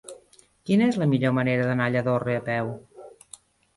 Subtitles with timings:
[0.69, 2.73] Quina és la millor manera d'anar a Lladorre a peu?